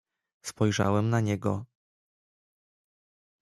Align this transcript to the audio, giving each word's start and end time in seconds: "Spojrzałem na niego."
"Spojrzałem 0.41 1.09
na 1.09 1.21
niego." 1.21 1.65